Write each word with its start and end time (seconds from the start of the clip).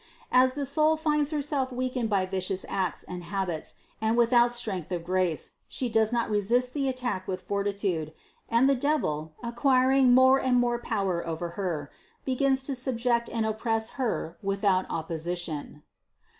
As 0.31 0.55
the 0.55 0.65
soul 0.65 0.97
finds 0.97 1.29
herself 1.29 1.71
weakened 1.71 2.09
by 2.09 2.25
vicious 2.25 2.65
acts 2.67 3.03
and 3.03 3.23
habits 3.25 3.75
and 4.01 4.17
without 4.17 4.51
strength 4.51 4.91
of 4.91 5.05
grace, 5.05 5.51
she 5.67 5.89
does 5.89 6.11
not 6.11 6.27
resist 6.27 6.73
the 6.73 6.87
attack 6.89 7.27
with 7.27 7.43
fortitude, 7.43 8.11
and 8.49 8.67
the 8.67 8.73
devil, 8.73 9.33
acquiring 9.43 10.11
more 10.11 10.39
and 10.41 10.57
more 10.59 10.79
power 10.79 11.23
over 11.27 11.49
her, 11.49 11.91
begins 12.25 12.63
to 12.63 12.73
subject 12.73 13.29
and 13.29 13.45
oppress 13.45 13.89
her 13.89 14.39
with 14.41 14.63
out 14.65 14.87
opposition. 14.89 15.83